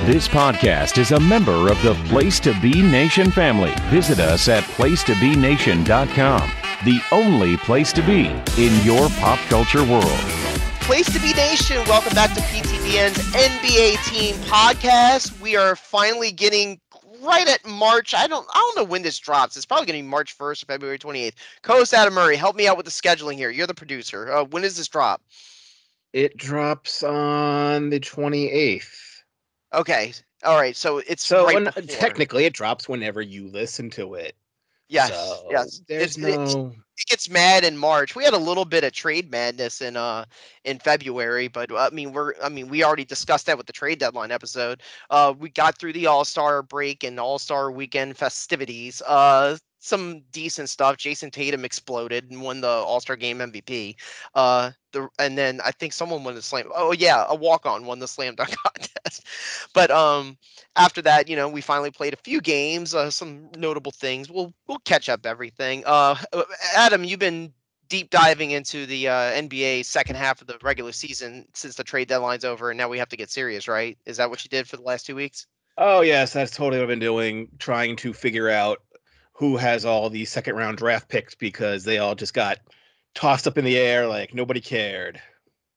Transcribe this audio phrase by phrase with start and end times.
[0.00, 3.72] This podcast is a member of the Place to Be Nation family.
[3.84, 6.50] Visit us at placetobenation.com,
[6.84, 8.26] the only place to be
[8.58, 10.04] in your pop culture world.
[10.80, 11.76] Place to be nation.
[11.86, 15.40] Welcome back to PTBN's NBA Team Podcast.
[15.40, 16.78] We are finally getting
[17.22, 18.12] right at March.
[18.14, 19.56] I don't I don't know when this drops.
[19.56, 21.34] It's probably going to be March 1st or February 28th.
[21.62, 23.48] Co-host Adam Murray, help me out with the scheduling here.
[23.48, 24.30] You're the producer.
[24.30, 25.22] Uh, when does this drop?
[26.12, 29.03] It drops on the 28th.
[29.74, 30.12] Okay.
[30.44, 30.76] All right.
[30.76, 34.34] So it's So right when, technically, it drops whenever you listen to it.
[34.88, 35.08] Yes.
[35.10, 35.80] So yes.
[35.88, 36.68] There's It's- it- no.
[36.68, 38.14] it gets mad in March.
[38.14, 40.26] We had a little bit of trade madness in uh
[40.64, 43.72] in February, but uh, I mean we're I mean we already discussed that with the
[43.72, 44.82] trade deadline episode.
[45.10, 49.00] Uh we got through the All-Star break and All-Star weekend festivities.
[49.06, 50.96] Uh some decent stuff.
[50.96, 53.96] Jayson Tatum exploded and won the All-Star game MVP.
[54.34, 56.70] Uh the and then I think someone won the slam.
[56.74, 59.26] Oh yeah, a walk-on won the slam dunk contest.
[59.74, 60.38] But um
[60.76, 64.30] after that, you know, we finally played a few games, uh, some notable things.
[64.30, 65.82] We'll we'll catch up everything.
[65.84, 66.16] Uh,
[66.74, 67.52] Adam, you've been
[67.88, 72.08] deep diving into the uh, NBA second half of the regular season since the trade
[72.08, 73.98] deadline's over, and now we have to get serious, right?
[74.06, 75.46] Is that what you did for the last two weeks?
[75.76, 76.32] Oh, yes.
[76.32, 78.80] That's totally what I've been doing, trying to figure out
[79.34, 82.58] who has all the second round draft picks because they all just got
[83.14, 85.20] tossed up in the air like nobody cared.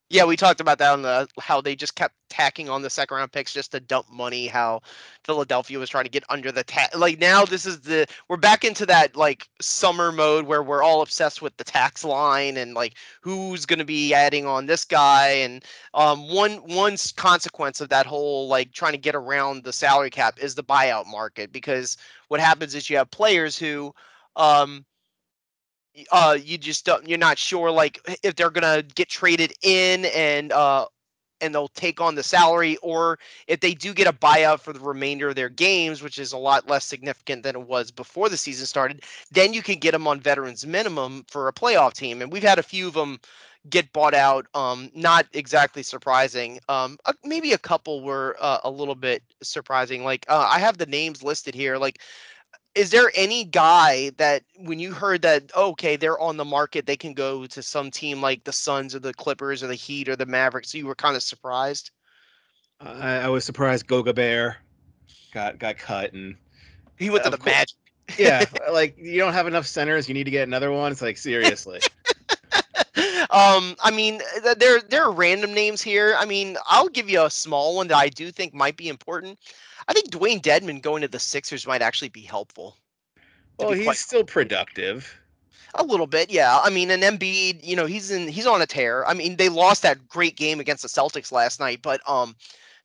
[0.09, 3.17] Yeah, we talked about that on the how they just kept tacking on the second
[3.17, 4.47] round picks just to dump money.
[4.47, 4.81] How
[5.25, 6.95] Philadelphia was trying to get under the tax.
[6.95, 11.01] Like now, this is the we're back into that like summer mode where we're all
[11.01, 15.27] obsessed with the tax line and like who's going to be adding on this guy.
[15.29, 20.09] And um, one one consequence of that whole like trying to get around the salary
[20.09, 21.97] cap is the buyout market because
[22.29, 23.93] what happens is you have players who
[24.37, 24.85] um
[26.11, 30.51] uh you just don't you're not sure like if they're gonna get traded in and
[30.51, 30.85] uh
[31.41, 34.79] and they'll take on the salary or if they do get a buyout for the
[34.79, 38.37] remainder of their games which is a lot less significant than it was before the
[38.37, 42.31] season started then you can get them on veterans minimum for a playoff team and
[42.31, 43.19] we've had a few of them
[43.69, 48.69] get bought out um not exactly surprising um uh, maybe a couple were uh, a
[48.69, 52.01] little bit surprising like uh, i have the names listed here like
[52.77, 56.95] is there any guy that when you heard that okay they're on the market they
[56.95, 60.15] can go to some team like the Suns or the Clippers or the Heat or
[60.15, 61.91] the Mavericks you were kind of surprised
[62.79, 64.57] I, I was surprised Goga Bear
[65.33, 66.35] got got cut and
[66.97, 67.53] he went to the course.
[67.53, 67.77] Magic
[68.17, 70.91] yeah, like you don't have enough centers, you need to get another one.
[70.91, 71.81] It's like seriously.
[73.37, 74.21] Um I mean
[74.57, 77.97] there there are random names here I mean I'll give you a small one that
[77.97, 79.39] I do think might be important
[79.87, 82.77] I think Dewayne Dedmon going to the Sixers might actually be helpful
[83.59, 85.19] well, be he's quite still productive.
[85.75, 86.59] A little bit, yeah.
[86.63, 89.05] I mean, an Embiid, you know, he's in he's on a tear.
[89.07, 92.35] I mean, they lost that great game against the Celtics last night, but um,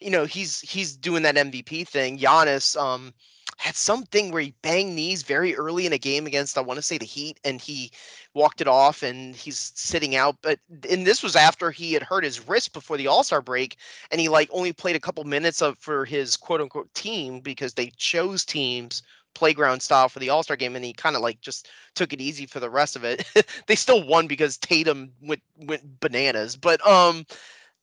[0.01, 2.19] you know, he's he's doing that MVP thing.
[2.19, 3.15] Giannis um
[3.59, 6.83] had something where he banged knees very early in a game against I want to
[6.83, 7.91] say the Heat, and he
[8.35, 10.37] walked it off, and he's sitting out.
[10.43, 10.59] But
[10.91, 13.77] and this was after he had hurt his wrist before the All Star break,
[14.11, 17.75] and he like only played a couple minutes of for his quote unquote team because
[17.75, 19.03] they chose teams
[19.35, 22.21] playground style for the All Star game, and he kind of like just took it
[22.21, 23.25] easy for the rest of it.
[23.67, 27.25] they still won because Tatum went went bananas, but um,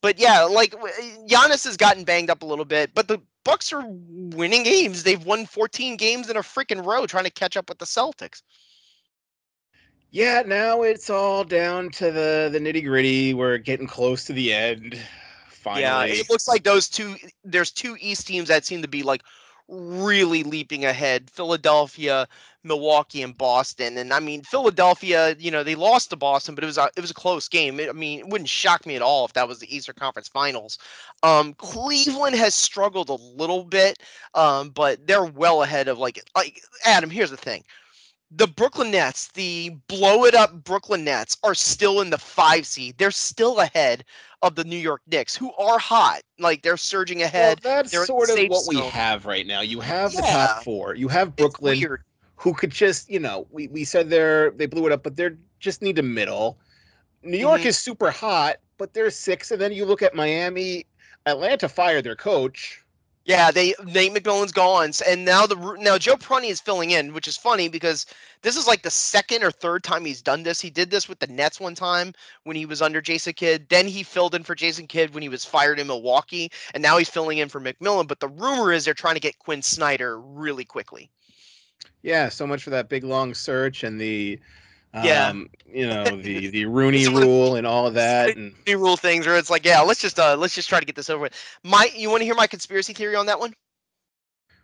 [0.02, 0.76] but yeah, like
[1.28, 5.04] Giannis has gotten banged up a little bit, but the Bucks are winning games.
[5.04, 8.44] They've won 14 games in a freaking row, trying to catch up with the Celtics.
[10.12, 13.34] Yeah, now it's all down to the the nitty gritty.
[13.34, 15.00] We're getting close to the end.
[15.50, 17.16] Finally, Yeah, it looks like those two.
[17.44, 19.22] There's two East teams that seem to be like
[19.70, 22.28] really leaping ahead: Philadelphia,
[22.64, 23.98] Milwaukee, and Boston.
[23.98, 27.02] And I mean, Philadelphia, you know, they lost to Boston, but it was a it
[27.02, 27.80] was a close game.
[27.80, 30.28] It- I mean, it wouldn't shock me at all if that was the Eastern Conference
[30.28, 30.78] Finals.
[31.24, 34.00] Um, Cleveland has struggled a little bit,
[34.34, 37.10] um, but they're well ahead of like like Adam.
[37.10, 37.64] Here's the thing.
[38.32, 42.96] The Brooklyn Nets, the blow it up Brooklyn Nets, are still in the five seed.
[42.98, 44.06] They're still ahead
[44.44, 46.22] of the New York Knicks, who are hot.
[46.38, 47.60] Like they're surging well, ahead.
[47.64, 49.62] that's they're sort of what we have right now.
[49.62, 50.96] You have the top four.
[50.96, 51.98] You have Brooklyn,
[52.36, 55.38] who could just, you know, we, we said they're they blew it up, but they're
[55.60, 56.58] just need a middle.
[57.24, 57.66] New York Mhm.
[57.66, 59.52] is super hot, but they're six.
[59.52, 60.86] And then you look at Miami,
[61.26, 62.82] Atlanta fired their coach.
[63.30, 67.28] Yeah, they Nate McMillan's gone, and now the now Joe Prunty is filling in, which
[67.28, 68.08] is funny because
[68.42, 70.60] this is like the second or third time he's done this.
[70.60, 72.12] He did this with the Nets one time
[72.46, 73.70] when he was under Jason Kidd.
[73.70, 76.98] Then he filled in for Jason Kidd when he was fired in Milwaukee, and now
[76.98, 78.08] he's filling in for McMillan.
[78.08, 81.12] But the rumor is they're trying to get Quin Snyder really quickly.
[82.02, 84.40] Yeah, so much for that big long search and the
[84.94, 85.28] Yeah.
[85.28, 88.54] Um, you know the the Rooney It's one of- rule and all of that, and
[88.68, 91.10] rule things where it's like, yeah, let's just uh let's just try to get this
[91.10, 91.34] over with.
[91.64, 93.54] My you want to hear my conspiracy theory on that one?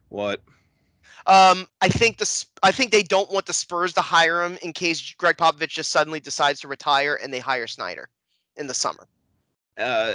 [0.09, 0.41] what?
[1.27, 4.73] Um, I think the I think they don't want the Spurs to hire him in
[4.73, 8.09] case Gregg Popovich just suddenly decides to retire and they hire Snyder
[8.57, 9.07] in the summer.
[9.77, 10.13] Uh,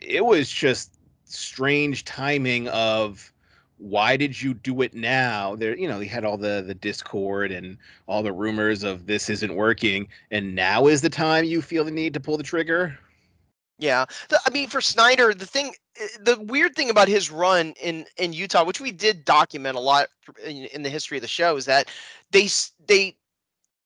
[0.00, 3.32] it was just strange timing of
[3.78, 5.54] why did you do it now?
[5.54, 7.76] There, you know, he had all the the discord and
[8.06, 11.90] all the rumors of this isn't working, and now is the time you feel the
[11.90, 12.98] need to pull the trigger.
[13.78, 17.74] Yeah, the, I mean for Snyder, the thing, eh, the weird thing about his run
[17.80, 20.08] in in Utah, which we did document a lot
[20.44, 21.90] in, in the history of the show, is that
[22.30, 22.48] they
[22.86, 23.16] they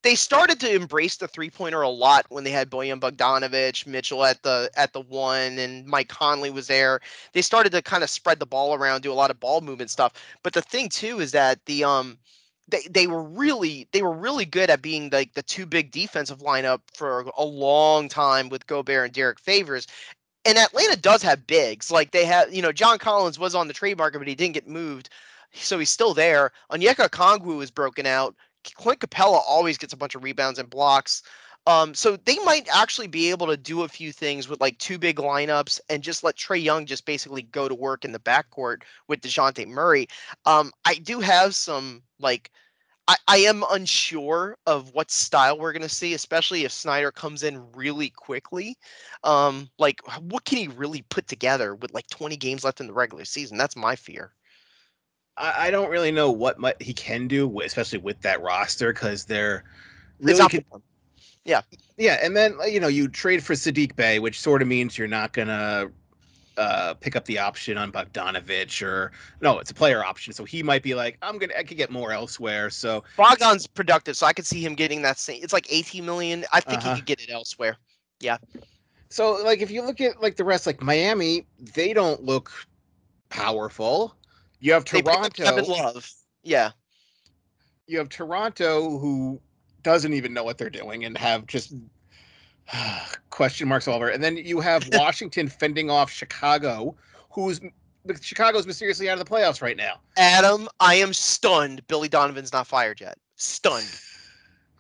[0.03, 4.25] they started to embrace the three pointer a lot when they had Bojan Bogdanovic, Mitchell
[4.25, 7.01] at the at the one, and Mike Conley was there.
[7.33, 9.91] They started to kind of spread the ball around, do a lot of ball movement
[9.91, 10.13] stuff.
[10.43, 12.19] But the thing too is that the um
[12.69, 16.39] they, they were really they were really good at being like the two big defensive
[16.39, 19.87] lineup for a long time with Gobert and Derrick Favors.
[20.47, 21.91] And Atlanta does have bigs.
[21.91, 24.55] Like they have, you know, John Collins was on the trade market, but he didn't
[24.55, 25.11] get moved.
[25.53, 26.53] So he's still there.
[26.73, 28.35] Onyeka Okongwu is broken out.
[28.75, 31.23] Clint Capela always gets a bunch of rebounds and blocks.
[31.67, 34.99] Um, so they might actually be able to do a few things with like two
[34.99, 38.83] big lineups and just let Trae Young just basically go to work in the backcourt
[39.09, 40.07] with Dejounte Murray.
[40.47, 42.51] Um, I do have some like
[43.09, 47.71] I, I am unsure of what style we're gonna see, especially if Snyder comes in
[47.73, 48.77] really quickly.
[49.25, 52.93] Um, like what can he really put together with like 20 games left in the
[52.95, 53.59] regular season?
[53.59, 54.33] That's my fear.
[55.41, 59.25] I, I don't really know what mu- he can do, especially with that roster, because
[59.25, 59.65] they're
[60.21, 60.65] really to.
[61.97, 65.09] Yeah, and then you know you trade for Saddiq Bey, which sort of means you're
[65.09, 65.91] not gonna
[66.57, 70.63] uh, pick up the option on Bogdanovic or no, it's a player option, so he
[70.63, 72.71] might be like, I'm gonna I could get more elsewhere.
[72.71, 75.43] So Bogdan's productive, so I could see him getting that same.
[75.43, 76.45] It's like 18 million.
[76.53, 76.95] I think Uh-huh.
[76.95, 77.77] he could get it elsewhere.
[78.21, 78.37] Yeah.
[79.09, 82.53] So like if you look at like the rest, like Miami, they don't look
[83.31, 84.15] powerful.
[84.61, 85.63] You have They picked up Toronto.
[85.73, 86.11] Love.
[86.43, 86.71] Yeah.
[87.87, 89.41] you have Toronto who
[89.83, 91.75] doesn't even know what they're doing and have just
[93.31, 94.09] question marks all over.
[94.09, 96.95] And then you have Washington fending off Chicago,
[97.31, 97.61] who's
[98.21, 100.01] Chicago's mysteriously out of the playoffs right now.
[100.17, 101.87] Adam, I am stunned.
[101.89, 103.19] Billy Donovan's not fired yet.
[103.37, 103.89] Stunned.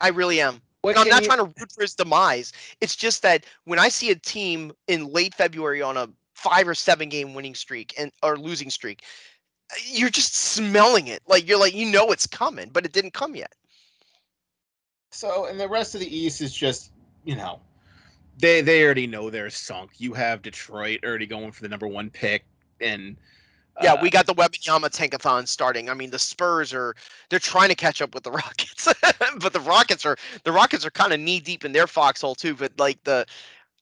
[0.00, 0.60] I really am.
[0.82, 2.52] What I'm not you- trying to root for his demise.
[2.80, 6.74] It's just that when I see a team in late February on a five or
[6.74, 9.04] seven game winning streak and or losing streak,
[9.86, 11.22] you're just smelling it.
[11.26, 13.52] Like you're like you know it's coming, but it didn't come yet.
[15.10, 16.92] So, and the rest of the East is just,
[17.24, 17.60] you know,
[18.38, 19.92] they they already know they're sunk.
[19.98, 22.44] You have Detroit already going for the number one pick,
[22.80, 23.16] and
[23.80, 25.88] Yeah, uh, we got the Wembanyama Tankathon starting.
[25.90, 26.94] I mean, the Spurs are
[27.30, 28.88] they're trying to catch up with the Rockets,
[29.40, 32.54] but the Rockets are the Rockets are kind of knee deep in their foxhole too.
[32.54, 33.26] But like the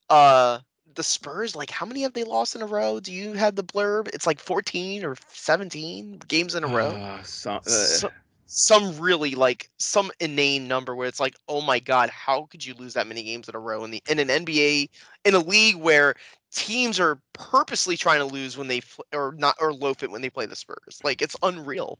[0.09, 0.59] uh
[0.99, 2.99] the Spurs, like how many have they lost in a row?
[2.99, 4.09] Do you have the blurb?
[4.13, 6.89] It's like 14 or 17 games in a row.
[6.91, 8.11] uh, so- uh, So-
[8.47, 12.73] some really like some inane number where it's like, oh my god, how could you
[12.73, 14.89] lose that many games in a row in the in an NBA
[15.23, 16.15] in a league where
[16.51, 20.21] teams are purposely trying to lose when they fl- or not or loaf it when
[20.21, 20.99] they play the Spurs.
[21.03, 21.97] Like it's unreal.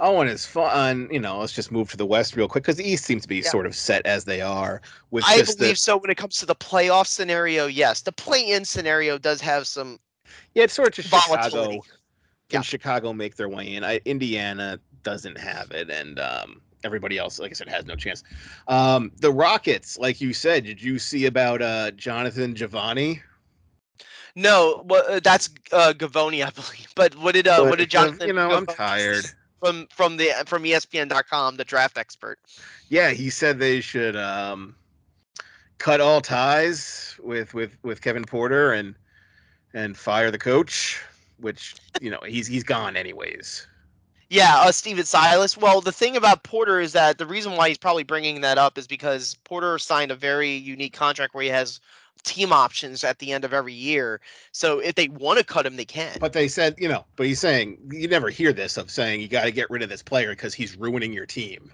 [0.00, 1.08] Owen is fun.
[1.10, 3.28] You know, let's just move to the West real quick because the East seems to
[3.28, 3.50] be Yeah.
[3.50, 4.80] sort of set as they are.
[5.10, 7.66] With I believe the, so when it comes to the playoff scenario.
[7.66, 10.00] Yes, the play-in scenario does have some
[10.54, 11.36] yeah, it's sort of just Chicago.
[11.36, 11.80] volatility.
[12.48, 12.62] Can Yeah.
[12.62, 13.84] Chicago make their way in?
[13.84, 18.22] I, Indiana doesn't have it, and um, everybody else, like I said, has no chance.
[18.68, 23.22] Um, the Rockets, like you said, did you see about uh, Jonathan Giovanni?
[24.36, 26.88] No, well, uh, that's uh, Givony, I believe.
[26.94, 28.26] But what did uh, what did Jonathan?
[28.26, 29.26] You know, I'm tired.
[29.60, 32.38] From from the from ESPN.com, the draft expert.
[32.88, 34.74] Yeah, he said they should um,
[35.78, 38.94] cut all ties with with with Kevin Porter and
[39.74, 41.02] and fire the coach,
[41.38, 43.66] which you know he's he's gone anyways.
[44.30, 45.56] Yeah, uh, Stephen Silas.
[45.56, 48.78] Well, the thing about Porter is that the reason why he's probably bringing that up
[48.78, 51.80] is because Porter signed a very unique contract where he has
[52.22, 54.20] team options at the end of every year.
[54.52, 56.16] So if they want to cut him, they can.
[56.20, 59.28] But they said, you know, but he's saying you never hear this of saying you
[59.28, 61.72] got to get rid of this player because he's ruining your team.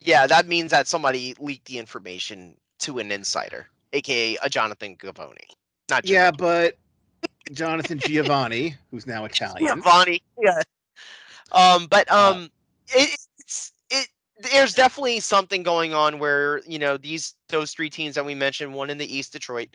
[0.00, 5.48] yeah, that means that somebody leaked the information to an insider, aka a Jonathan Givony.
[5.90, 6.76] Not Yeah, but
[7.52, 10.22] Jonathan Giovanni, who's now Italian, Giovanni.
[10.40, 10.62] Yeah.
[11.52, 12.50] Um, but um,
[12.88, 13.27] it, it's it.
[14.38, 18.72] There's definitely something going on where you know these those three teams that we mentioned,
[18.74, 19.68] one in the East, Detroit,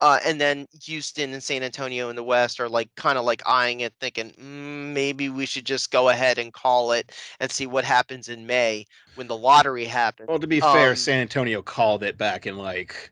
[0.00, 3.42] Uh, and then Houston and San Antonio in the West are like kind of like
[3.46, 7.66] eyeing it, thinking mm, maybe we should just go ahead and call it and see
[7.66, 10.28] what happens in May when the lottery happens.
[10.28, 13.10] Well, to be fair, Um, San Antonio called it back in like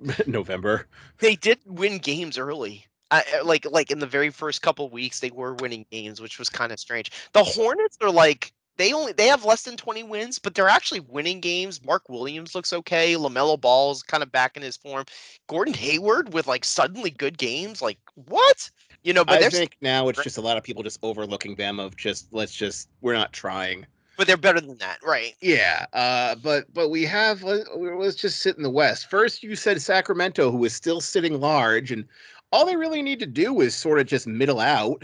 [0.26, 0.88] November.
[1.20, 2.86] They did win games early.
[3.10, 6.48] I, like like in the very first couple weeks, they were winning games, which was
[6.48, 7.10] kind of strange.
[7.32, 11.00] The Hornets are like they only they have less than 20 wins, but they're actually
[11.00, 11.84] winning games.
[11.84, 13.14] Mark Williams looks okay.
[13.14, 15.04] LaMelo Ball's kind of back in his form.
[15.46, 17.82] Gordon Hayward with like suddenly good games.
[17.82, 18.70] Like what?
[19.02, 21.80] You know, but I think now it's just a lot of people just overlooking them
[21.80, 23.84] of just let's just we're not trying.
[24.16, 25.34] but they're better than that, right?
[25.40, 29.10] Yeah, uh, but but we have let- let's just sit in the West.
[29.10, 32.04] First, you said Sacramento, who is still sitting large, and
[32.52, 35.02] all they really need to do is sort of just middle out,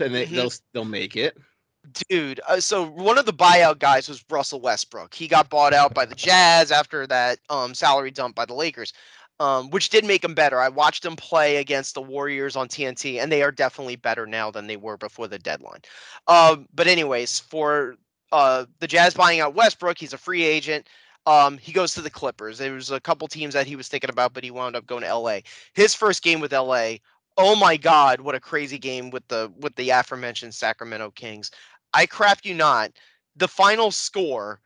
[0.00, 0.30] and they, Mhm.
[0.30, 1.36] they'll they'll make it.
[2.08, 5.14] Dude, uh, so one of the buyout guys was Russell Westbrook.
[5.14, 8.92] He got bought out by the Jazz after that um, salary dump by the Lakers,
[9.38, 10.60] um, which did make him better.
[10.60, 14.50] I watched him play against the Warriors on TNT, and they are definitely better now
[14.50, 15.80] than they were before the deadline.
[16.26, 17.96] Um, but anyways, for
[18.32, 20.88] uh, the Jazz buying out Westbrook, he's a free agent.
[21.26, 22.58] Um, he goes to the Clippers.
[22.58, 25.02] There was a couple teams that he was thinking about, but he wound up going
[25.02, 25.40] to LA.
[25.74, 26.94] His first game with LA,
[27.38, 31.50] oh my God, what a crazy game with the with the aforementioned Sacramento Kings.
[31.92, 32.92] I crap you not.
[33.36, 34.60] The final score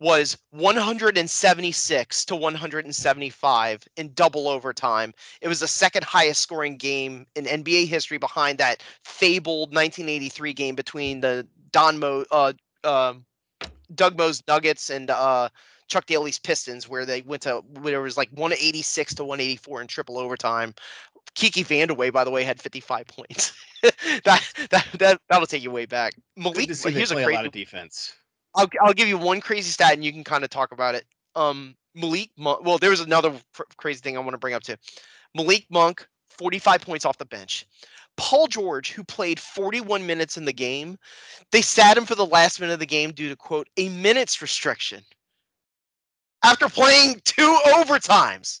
[0.00, 5.12] was 176 to 175 in double overtime.
[5.40, 10.74] It was the second highest scoring game in NBA history behind that fabled 1983 game
[10.76, 12.52] between the Don Mo, uh,
[12.84, 13.24] um
[13.94, 15.48] Doug Moe's Nuggets and uh,
[15.88, 19.86] Chuck Daly's Pistons, where they went to where it was like 186 to 184 in
[19.86, 20.74] triple overtime.
[21.34, 23.52] Kiki Vandeweghe, by the way, had 55 points.
[23.82, 26.14] that that that that'll take you way back.
[26.36, 28.14] Malik, to see they here's a play a lot of defense.
[28.54, 31.04] I'll I'll give you one crazy stat, and you can kind of talk about it.
[31.34, 34.62] Um, Malik, Monk, well, there was another cr- crazy thing I want to bring up
[34.62, 34.76] too.
[35.34, 37.66] Malik Monk, 45 points off the bench.
[38.16, 40.98] Paul George, who played 41 minutes in the game,
[41.52, 44.42] they sat him for the last minute of the game due to quote a minutes
[44.42, 45.04] restriction.
[46.44, 48.60] After playing two overtimes.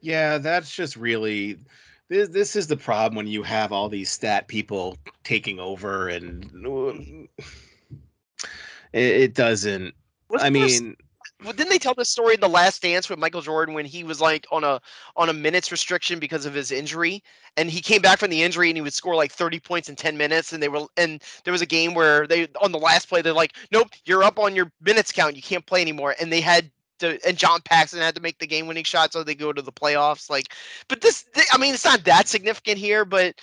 [0.00, 1.58] Yeah, that's just really
[2.08, 2.28] this.
[2.28, 6.50] This is the problem when you have all these stat people taking over, and
[8.92, 9.94] it, it doesn't.
[10.38, 10.96] I Wasn't there mean,
[11.44, 14.04] well, didn't they tell this story in the Last Dance with Michael Jordan when he
[14.04, 14.80] was like on a
[15.16, 17.22] on a minutes restriction because of his injury,
[17.56, 19.96] and he came back from the injury and he would score like thirty points in
[19.96, 23.08] ten minutes, and they were and there was a game where they on the last
[23.08, 26.32] play they're like, nope, you're up on your minutes count, you can't play anymore, and
[26.32, 26.70] they had.
[27.00, 29.70] To, and John Paxson had to make the game-winning shot, so they go to the
[29.70, 30.30] playoffs.
[30.30, 30.54] Like,
[30.88, 33.34] but this, th- I mean, it's not that significant here, but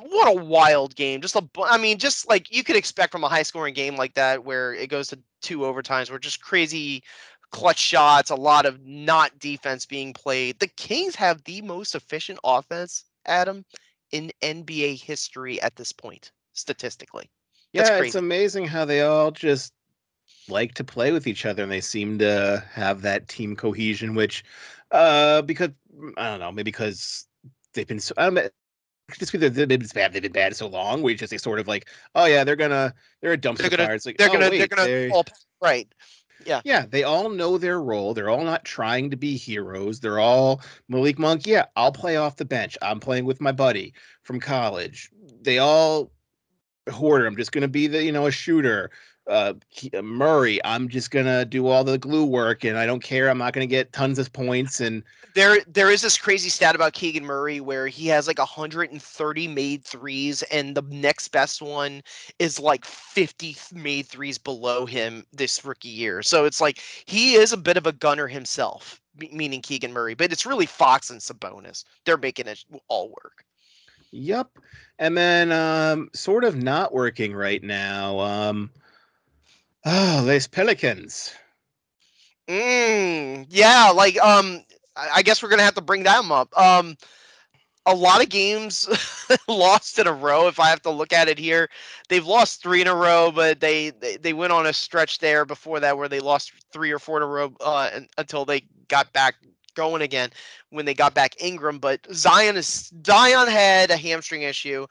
[0.00, 1.20] what a wild game!
[1.20, 4.44] Just a i mean, just like you could expect from a high-scoring game like that,
[4.44, 7.02] where it goes to two overtimes, where just crazy
[7.50, 10.58] clutch shots, a lot of not defense being played.
[10.60, 13.64] The Kings have the most efficient offense, Adam,
[14.12, 17.30] in NBA history at this point, statistically.
[17.74, 19.72] That's yeah, it's amazing how they all just
[20.48, 24.14] like to play with each other, and they seem to have that team cohesion.
[24.14, 24.44] Which,
[24.90, 25.70] uh, because
[26.16, 27.26] I don't know, maybe because
[27.74, 28.14] they've been so.
[28.16, 28.38] Um,
[29.18, 31.02] just because they've been bad, they've been bad so long.
[31.02, 33.94] We just they sort of like, oh yeah, they're gonna they're a dumpster gonna- fire.
[33.94, 35.24] It's like They're oh, gonna, they're gonna, they- all,
[35.62, 35.92] right?
[36.64, 38.14] yeah, they all know their role.
[38.14, 40.00] They're all not trying to be heroes.
[40.00, 41.46] They're all Malik Monk.
[41.46, 42.78] Yeah, I'll play off the bench.
[42.80, 45.10] I'm playing with my buddy from college.
[45.42, 46.10] They all
[46.88, 47.26] Huerter.
[47.26, 48.90] I'm just gonna be the you know a shooter.
[49.30, 49.54] Uh,
[49.94, 50.60] uh, Murray.
[50.64, 53.30] I'm just gonna do all the glue work, and I don't care.
[53.30, 54.80] I'm not gonna get tons of points.
[54.80, 55.04] And
[55.36, 59.84] There, there is this crazy stat about Keegan Murray where he has like 130 made
[59.84, 62.02] threes, and the next best one
[62.40, 66.22] is like 50 made threes below him this rookie year.
[66.22, 70.14] So it's like he is a bit of a gunner himself, meaning Keegan Murray.
[70.14, 71.84] But it's really Fox and Sabonis.
[72.04, 73.44] They're making it all work.
[74.10, 74.50] Yep.
[74.98, 78.18] And then um sort of not working right now.
[78.18, 78.70] Um
[79.84, 81.32] oh, these Pelicans.
[82.48, 84.62] Mm, yeah, like um,
[84.96, 86.56] I guess we're gonna have to bring them up.
[86.58, 86.96] Um,
[87.86, 88.88] a lot of games
[89.48, 90.48] lost in a row.
[90.48, 91.68] If I have to look at it here,
[92.08, 95.44] they've lost three in a row, but they they, they went on a stretch there
[95.44, 98.62] before that where they lost three or four in a row uh, un- until they
[98.88, 99.36] got back
[99.74, 100.30] going again
[100.70, 101.78] when they got back Ingram.
[101.78, 104.86] But Zion is Zion had a hamstring issue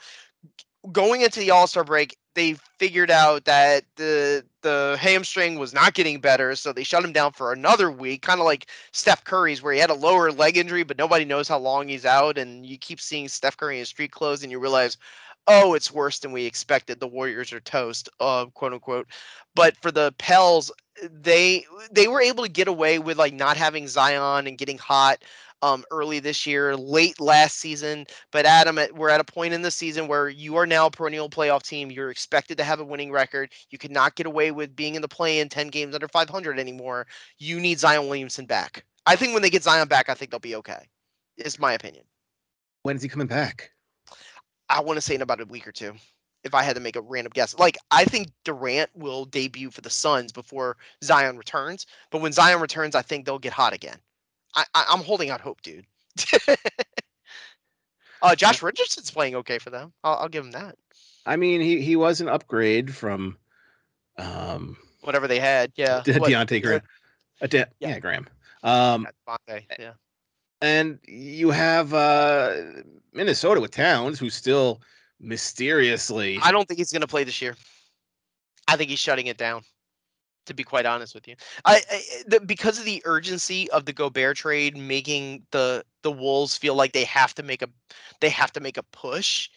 [0.91, 5.93] going into the All Star break, they figured out that the the hamstring was not
[5.93, 9.61] getting better, so they shut him down for another week, kind of like Steph Curry's,
[9.61, 12.65] where he had a lower leg injury, but nobody knows how long he's out, and
[12.65, 14.97] you keep seeing Steph Curry in street clothes, and you realize,
[15.47, 16.99] oh, it's worse than we expected.
[16.99, 19.07] The Warriors are toast, uh, quote unquote.
[19.55, 20.71] But for the Pels,
[21.11, 25.23] they they were able to get away with like not having Zion and getting hot
[25.61, 28.05] um, early this year, late last season.
[28.31, 31.29] But Adam, we're at a point in the season where you are now a perennial
[31.29, 31.91] playoff team.
[31.91, 33.51] You're expected to have a winning record.
[33.69, 37.07] You cannot get away with being in the play in 10 games under 500 anymore.
[37.37, 38.85] You need Zion Williamson back.
[39.05, 40.87] I think when they get Zion back, I think they'll be okay.
[41.37, 42.03] Is my opinion.
[42.83, 43.71] When is he coming back?
[44.69, 45.93] I want to say in about a week or two.
[46.43, 49.81] If I had to make a random guess, like I think Durant will debut for
[49.81, 51.85] the Suns before Zion returns.
[52.11, 53.97] But when Zion returns, I think they'll get hot again.
[54.55, 55.85] I, I'm holding out hope, dude.
[58.21, 59.93] uh, Josh Richardson's playing okay for them.
[60.03, 60.75] I'll, I'll give him that.
[61.25, 63.37] I mean, he he was an upgrade from
[64.17, 66.01] um Whatever they had, yeah.
[66.03, 66.81] De- Devonte Graham.
[67.41, 67.65] Uh, De- Yeah.
[67.79, 67.99] yeah.
[67.99, 68.27] Graham.
[68.63, 69.07] Um,
[69.79, 69.91] yeah.
[70.61, 72.55] and you have uh
[73.13, 74.81] Minnesota with Towns, who's still
[75.19, 76.39] mysteriously.
[76.41, 77.55] I don't think he's going to play this year.
[78.67, 79.63] I think he's shutting it down.
[80.49, 83.93] To be quite honest with you, I, I the, because of the urgency of the
[83.93, 87.69] Gobert trade, making the the Wolves feel like they have to make a
[88.19, 89.47] they have to make a push.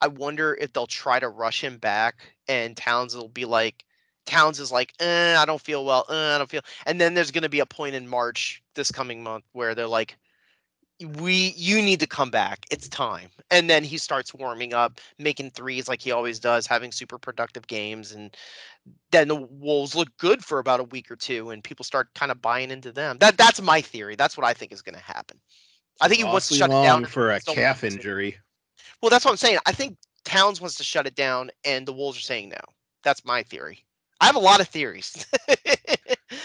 [0.00, 3.84] I wonder if they'll try to rush him back, and Towns will be like,
[4.26, 7.30] Towns is like, eh, I don't feel well, eh, I don't feel, and then there's
[7.30, 10.16] going to be a point in March this coming month where they're like,
[11.18, 12.66] we you need to come back.
[12.70, 13.28] It's time.
[13.50, 17.66] And then he starts warming up making threes like he always does having super productive
[17.66, 18.36] games and
[19.10, 22.30] then the wolves look good for about a week or two and people start kind
[22.30, 23.16] of buying into them.
[23.18, 24.16] That that's my theory.
[24.16, 25.38] That's what i think is going to happen.
[26.00, 28.38] I think he wants to shut it down for a calf injury.
[29.02, 29.58] well that's what i'm saying.
[29.66, 32.60] I think towns wants to shut it down and the wolves are saying no.
[33.04, 33.84] That's my theory.
[34.20, 35.24] I have a lot of theories.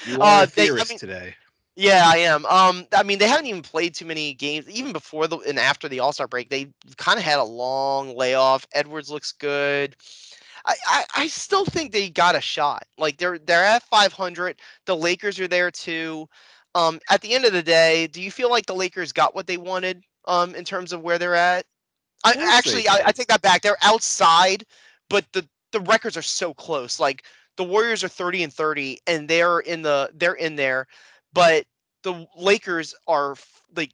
[0.06, 1.36] You Uh, are a they- I theorist mean- today.
[1.76, 2.46] Yeah, I am.
[2.46, 5.90] Um, I mean, they haven't even played too many games, even before the and after
[5.90, 6.50] the All Star break.
[6.50, 6.68] They
[6.98, 8.66] kind of had a long layoff.
[8.74, 9.96] Edwards looks good.
[10.66, 12.84] I, I I still think they got a shot.
[12.98, 14.60] Like they're they're at 500.
[14.86, 16.28] The Lakers are there too.
[16.76, 19.48] Um, at the end of the day, do you feel like the Lakers got what
[19.48, 20.04] they wanted?
[20.28, 21.66] Um, in terms of where they're at.
[22.24, 23.62] I Of course they actually I, I take that back.
[23.62, 24.66] They're outside,
[25.10, 27.00] but the the records are so close.
[27.00, 27.26] Like
[27.58, 30.88] the Warriors are 30 and 30, and they're in the they're in there
[31.36, 31.66] but
[32.02, 33.36] the Lakers are
[33.76, 33.92] like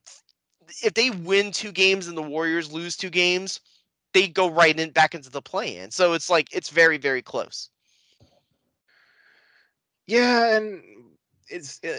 [0.81, 3.59] if they win two games and the Warriors lose two games,
[4.13, 5.91] they go right in back into the play-in.
[5.91, 7.69] So it's like it's very very close.
[10.07, 10.81] Yeah, and
[11.49, 11.97] it's uh,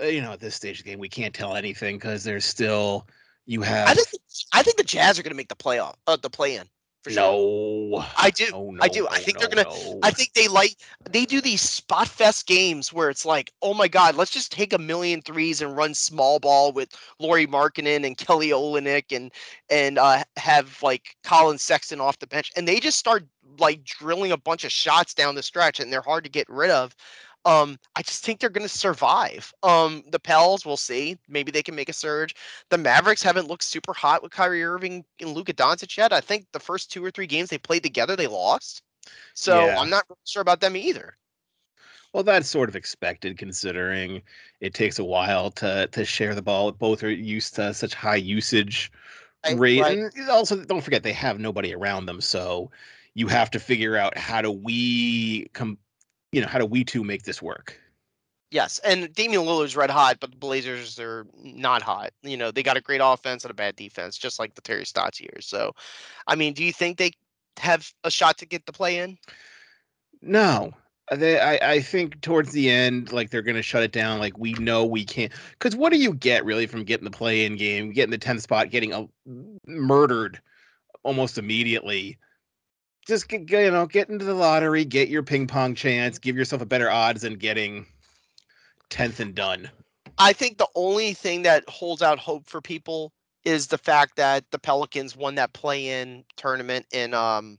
[0.00, 2.44] uh, you know at this stage of the game we can't tell anything because there's
[2.44, 3.08] still
[3.46, 4.08] you have I think
[4.52, 6.68] I think the Jazz are going to make the playoff uh, the play-in for
[7.10, 7.22] sure.
[7.22, 8.04] no.
[8.16, 8.48] I do.
[8.50, 9.06] No, no, I do.
[9.08, 9.98] I no, think they're gonna-.
[10.02, 10.76] I think they like
[11.10, 14.72] they do these spot fest games where it's like, oh my god, let's just take
[14.72, 19.32] a million threes and run small ball with Lauri Markkanen and Kelly Olynyk and
[19.70, 23.24] and uh, have like Collin Sexton off the bench, and they just start
[23.58, 26.70] like drilling a bunch of shots down the stretch, and they're hard to get rid
[26.70, 26.94] of.
[27.44, 29.52] Um, I just think they're going to survive.
[29.62, 31.18] Um, the Pels, we'll see.
[31.28, 32.34] Maybe they can make a surge.
[32.70, 36.12] The Mavericks haven't looked super hot with Kyrie Irving and Luka Doncic yet.
[36.12, 38.82] I think the first two or three games they played together, they lost.
[39.34, 39.80] So Yeah.
[39.80, 41.16] I'm not really sure about them either.
[42.12, 44.22] Well, that's sort of expected considering
[44.60, 46.70] it takes a while to to share the ball.
[46.72, 48.90] Both are used to such high usage
[49.44, 49.98] Right, rate, right.
[49.98, 52.70] and also don't forget they have nobody around them, so
[53.14, 55.78] you have to figure out how do we come,
[56.34, 57.80] you know, how do we two make this work?
[58.50, 62.12] Yes, and Damian Lillard's red hot, but the Blazers are not hot.
[62.22, 64.84] You know, they got a great offense and a bad defense, just like the Terry
[64.84, 65.46] Stotts years.
[65.46, 65.74] So,
[66.26, 67.12] I mean, do you think they
[67.58, 69.18] have a shot to get the play in?
[70.22, 70.72] No.
[71.10, 74.18] uh, They, I, I think towards the end, like they're gonna shut it down.
[74.20, 77.56] Like we know we can't, because what do you get really from getting the play-in
[77.56, 79.06] game, getting the 10th spot, getting a,
[79.66, 80.40] murdered
[81.02, 82.18] almost immediately?
[83.06, 86.62] Just get, you know, get into the lottery, get your ping pong chance, give yourself
[86.62, 87.86] a better odds than getting
[88.90, 89.70] 10th and done.
[90.18, 93.12] I think the only thing that holds out hope for people
[93.44, 97.58] is the fact that the Pelicans won that play-in tournament in um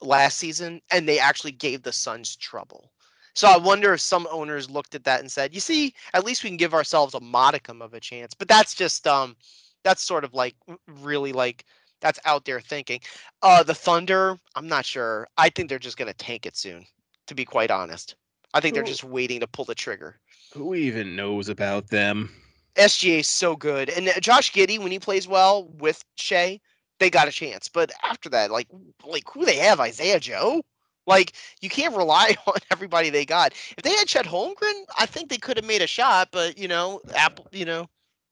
[0.00, 2.90] last season and they actually gave the Suns trouble.
[3.34, 6.44] So I wonder if some owners looked at that and said, "You see, at least
[6.44, 9.36] we can give ourselves a modicum of a chance." But that's just um
[9.82, 10.54] that's sort of like
[10.86, 11.64] really like
[12.04, 13.00] that's out there thinking.
[13.42, 15.26] Uh the Thunder, I'm not sure.
[15.38, 16.84] I think they're just going to tank it soon,
[17.26, 18.14] to be quite honest.
[18.52, 20.20] I think they're just waiting to pull the trigger.
[20.52, 22.30] Who even knows about them?
[22.76, 26.60] SGA is so good, and uh, Josh Giddey when he plays well with Shai,
[26.98, 27.68] they got a chance.
[27.68, 28.68] But after that, like
[29.04, 30.62] like who they have, Isaiah Joe,
[31.06, 33.52] like you can't rely on everybody they got.
[33.76, 36.28] If they had Chet Holmgren, I think they could have made a shot.
[36.30, 37.88] But you know, Apple, you know,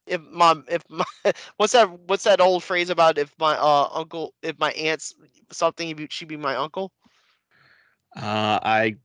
[0.06, 1.04] if my if my
[1.56, 5.14] what's that what's that old phrase about if my uh uncle if my aunt's
[5.52, 6.92] something she'd be my uncle.
[8.16, 8.96] Uh, I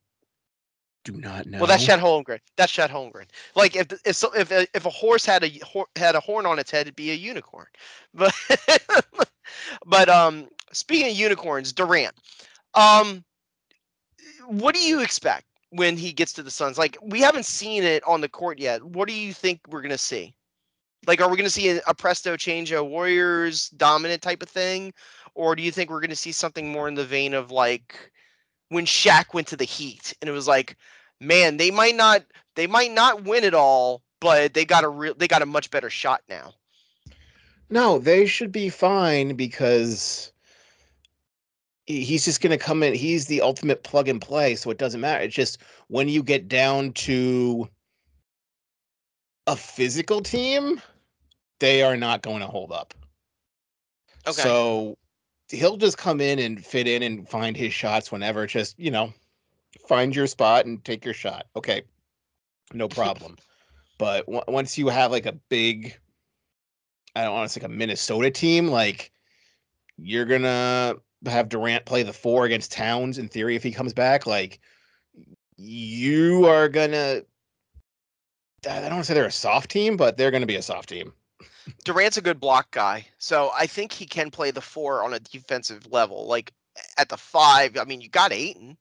[1.03, 1.59] do not know.
[1.59, 2.39] Well, that's Chet Holmgren.
[2.57, 3.27] That's Chet Holmgren.
[3.55, 5.51] Like if if so- if a, if a horse had a
[5.97, 7.67] had a horn on its head, it'd be a unicorn.
[8.13, 8.33] But
[9.85, 12.15] but um, speaking of unicorns, Durant.
[12.75, 13.25] Um,
[14.47, 16.77] what do you expect when he gets to the Suns?
[16.79, 18.83] Like we haven't seen it on the court yet.
[18.83, 20.36] What do you think we're gonna see?
[21.07, 24.93] Like, are we gonna see a, a presto change, a Warriors dominant type of thing,
[25.33, 28.11] or do you think we're gonna see something more in the vein of like
[28.69, 30.75] when Shaq went to the Heat and it was like,
[31.19, 32.23] man, they might not
[32.55, 35.71] they might not win it all, but they got a real they got a much
[35.71, 36.53] better shot now.
[37.69, 40.31] No, they should be fine because
[41.85, 42.93] he's just going to come in.
[42.93, 45.23] He's the ultimate plug and play, so it doesn't matter.
[45.23, 47.67] It's just when you get down to
[49.47, 50.81] a physical team,
[51.59, 52.93] they are not going to hold up.
[54.27, 54.41] Okay.
[54.41, 54.97] So
[55.49, 58.45] he'll just come in and fit in and find his shots whenever.
[58.45, 59.13] Just, you know,
[59.87, 61.47] find your spot and take your shot.
[61.55, 61.83] Okay.
[62.73, 63.37] No problem.
[63.97, 65.97] but w- once you have like a big,
[67.15, 69.11] I don't want to say like a Minnesota team, like
[69.97, 73.93] you're going to have Durant play the four against Towns in theory if he comes
[73.93, 74.27] back.
[74.27, 74.59] Like
[75.55, 77.25] you are going to,
[78.69, 80.61] I don't want to say they're a soft team, but they're going to be a
[80.61, 81.13] soft team.
[81.83, 85.19] Durant's a good block guy, so I think he can play the four on a
[85.19, 86.27] defensive level.
[86.27, 86.53] Like
[86.97, 88.77] at the five, I mean, you got Ayton,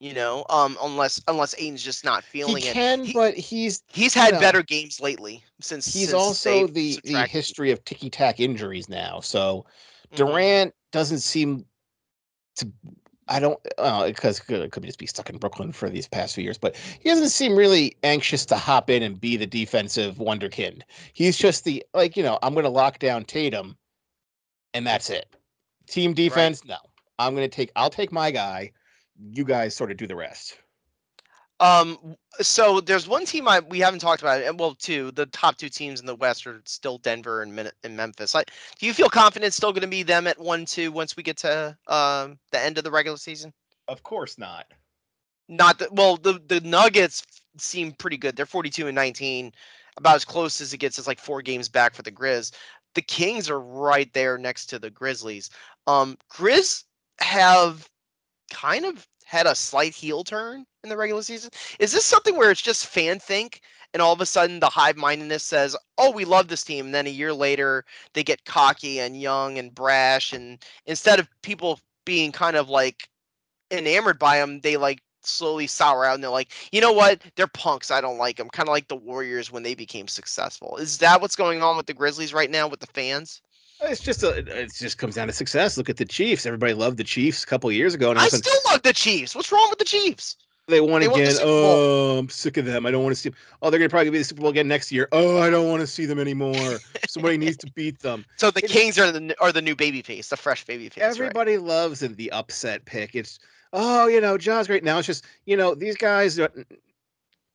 [0.00, 2.74] you know, um, unless unless Ayton's just not feeling He it.
[2.74, 7.00] can, He- but he's He's had know, better games lately since he's since also the
[7.04, 9.20] the history of ticky tack injuries now.
[9.20, 9.64] So
[10.12, 10.16] Mhm.
[10.16, 11.64] Durant doesn't seem
[12.56, 12.70] to.
[13.28, 13.60] I don't
[14.06, 17.08] because it could just be stuck in Brooklyn for these past few years, but he
[17.08, 20.82] doesn't seem really anxious to hop in and be the defensive wonderkind.
[21.12, 23.76] He's just the like you know I'm going to lock down Tatum,
[24.74, 25.26] and that's it.
[25.88, 26.76] Team defense, no.
[27.18, 27.72] I'm going to take.
[27.76, 28.72] I'll take my guy.
[29.18, 30.58] You guys sort of do the rest.
[31.58, 35.10] Um, so there's one team I we haven't talked about, and well, two.
[35.12, 38.34] The top two teams in the West are still Denver and, Min- and Memphis.
[38.34, 41.16] Like, do you feel confident it's still going to be them at one two once
[41.16, 43.52] we get to um the end of the regular season?
[43.88, 44.66] Of course not.
[45.48, 47.24] Not that well, the the Nuggets
[47.56, 48.36] seem pretty good.
[48.36, 49.52] They're 42 and 19,
[49.96, 50.98] about as close as it gets.
[50.98, 52.52] It's like four games back for the Grizz.
[52.94, 55.50] The Kings are right there next to the Grizzlies.
[55.86, 56.84] Um, Grizz
[57.20, 57.88] have
[58.50, 61.50] kind of had a slight heel turn in the regular season.
[61.78, 63.60] Is this something where it's just fan think
[63.92, 66.94] and all of a sudden the hive mindedness says, "Oh, we love this team," and
[66.94, 71.80] then a year later they get cocky and young and brash, and instead of people
[72.04, 73.08] being kind of like
[73.70, 77.20] enamored by them, they like slowly sour out and they're like, you know what?
[77.34, 77.90] They're punks.
[77.90, 78.48] I don't like them.
[78.48, 80.76] Kind of like the Warriors when they became successful.
[80.76, 83.42] Is that what's going on with the Grizzlies right now with the fans?
[83.82, 84.30] Uh, it's just a.
[84.38, 85.76] It just comes down to success.
[85.76, 86.46] Look at the Chiefs.
[86.46, 88.82] Everybody loved the Chiefs a couple years ago, and I of a sudden still love
[88.82, 89.34] the Chiefs.
[89.34, 90.36] What's wrong with the Chiefs?
[90.68, 91.36] They won they the again.
[91.36, 91.44] Bowl.
[91.46, 92.86] Oh, I'm sick of them.
[92.86, 93.28] I don't want to see.
[93.28, 93.38] Them.
[93.62, 95.08] Oh, they're gonna probably be the Super Bowl again next year.
[95.12, 96.78] Oh, I don't want to see them anymore.
[97.08, 98.24] Somebody needs to beat them.
[98.36, 101.02] So the Kings are the are the new baby face, the fresh baby face.
[101.02, 101.08] right?
[101.10, 103.14] Everybody loves the- the upset pick.
[103.14, 103.38] It's
[103.72, 104.82] oh, you know, John's great.
[104.84, 106.38] Now it's just you know these guys,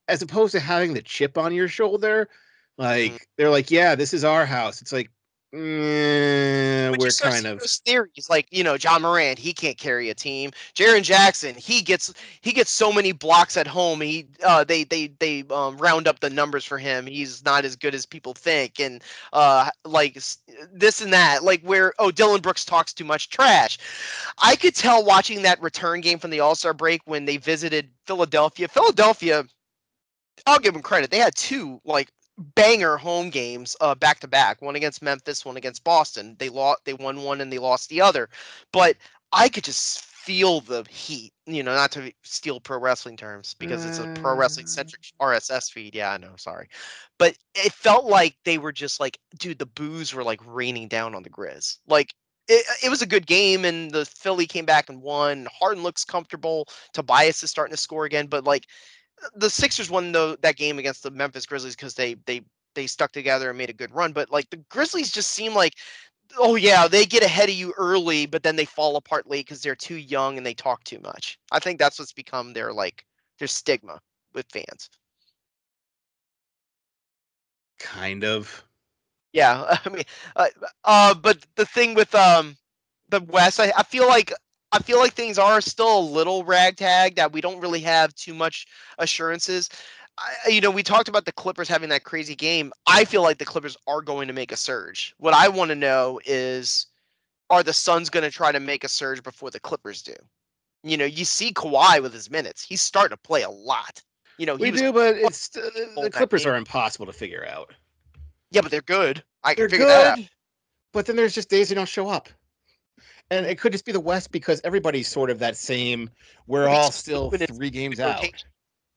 [0.07, 2.29] as opposed to having the chip on your shoulder,
[2.77, 3.19] like Mhm.
[3.37, 4.81] they're like, yeah, this is our house.
[4.81, 5.09] It's like,
[5.53, 10.51] mm, we're kind of theories like you know Ja Morant he can't carry a team.
[10.75, 15.07] Jaren Jackson he gets he gets so many blocks at home he uh they they
[15.19, 17.05] they um, round up the numbers for him.
[17.05, 20.15] He's not as good as people think and uh like
[20.71, 23.77] this and that like where oh Dillon Brooks talks too much trash.
[24.41, 28.67] I could tell watching that return game from the All-Star break when they visited Philadelphia
[28.67, 29.45] Philadelphia
[30.45, 32.09] I'll give them credit they had two like
[32.41, 36.35] banger home games uh back to back one against memphis one against boston.
[36.39, 38.29] They lost they won one and they lost the other.
[38.71, 38.97] But
[39.33, 43.85] i could just feel the heat you know not to steal pro wrestling terms because
[43.85, 45.95] it's a pro wrestling centric rss feed.
[45.95, 46.67] Yeah i know sorry.
[47.17, 51.15] But it felt like they were just like dude the boos were like raining down
[51.15, 51.77] on the grizz.
[51.87, 52.13] Like
[52.47, 55.47] it, it was a good game and the philly came back and won.
[55.59, 56.67] Harden looks comfortable.
[56.93, 58.65] Tobias is starting to score again but like
[59.35, 62.41] the Sixers won the, that game against the Memphis Grizzlies because they they
[62.75, 64.13] they stuck together and made a good run.
[64.13, 65.75] But like the Grizzlies just seem like,
[66.37, 69.61] oh yeah, they get ahead of you early, but then they fall apart late because
[69.61, 71.37] they're too young and they talk too much.
[71.51, 73.05] I think that's what's become their like
[73.39, 73.99] their stigma
[74.33, 74.89] with fans.
[77.79, 78.63] kind of.
[79.33, 80.03] Yeah, I mean,
[80.35, 80.47] uh,
[80.83, 82.57] uh, but the thing with um
[83.09, 84.33] the West, I, I feel like
[84.71, 88.33] I feel like things are still a little ragtag that we don't really have too
[88.33, 88.65] much
[88.99, 89.69] assurances.
[90.17, 92.71] I, you know, we talked about the Clippers having that crazy game.
[92.87, 95.13] I feel like the Clippers are going to make a surge.
[95.17, 96.87] What I want to know is,
[97.49, 100.15] are the Suns going to try to make a surge before the Clippers do?
[100.83, 102.63] You know, you see Kawhi with his minutes.
[102.63, 104.01] He's starting to play a lot.
[104.37, 105.69] You know, he We do, but it's uh,
[106.01, 107.73] the Clippers are impossible to figure out.
[108.51, 109.23] yeah, but they're good.
[109.43, 110.25] I can They're figure that out.
[110.93, 112.29] but then there's just days they don't show up.
[113.31, 116.09] And it could just be the West because everybody's sort of that same.
[116.47, 118.25] We're It's all still three games out.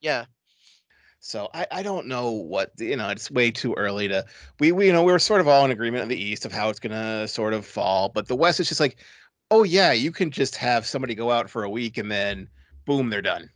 [0.00, 0.26] Yeah.
[1.20, 3.08] So I, I don't know what you know.
[3.08, 4.26] It's way too early to
[4.60, 6.52] we we you know we were sort of all in agreement in the East of
[6.52, 8.98] how it's gonna sort of fall, but the West is just like,
[9.50, 12.46] oh yeah, you can just have somebody go out for a week and then
[12.84, 13.48] boom, they're done.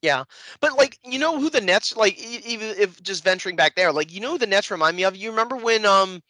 [0.00, 0.24] Yeah,
[0.60, 2.18] but like, you know who the Nets like?
[2.18, 5.14] Even if just venturing back there, like, you know who the Nets remind me of.
[5.14, 6.20] You remember when um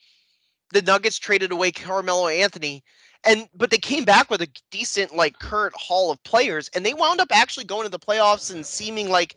[0.72, 2.84] the Nuggets traded away Carmelo Anthony,
[3.24, 6.94] and but they came back with a decent like current haul of players, and they
[6.94, 9.36] wound up actually going to the playoffs and seeming like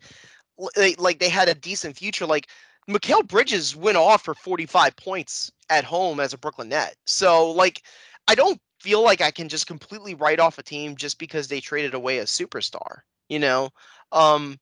[0.76, 2.26] they like they had a decent future.
[2.26, 2.48] Like
[2.90, 6.96] Mikal Bridges went off for 45 points at home as a Brooklyn Net.
[7.06, 7.84] So like,
[8.28, 11.60] I don't feel like I can just completely write off a team just because they
[11.60, 13.00] traded away a superstar.
[13.30, 13.70] You know.
[14.12, 14.60] Um,